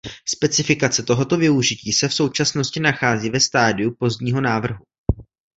Specifikace 0.27 1.03
tohoto 1.03 1.37
využití 1.37 1.93
se 1.93 2.07
v 2.07 2.13
současnosti 2.13 2.79
nachází 2.79 3.29
ve 3.29 3.39
stádiu 3.39 3.95
pozdního 3.99 4.41
návrhu. 4.41 4.85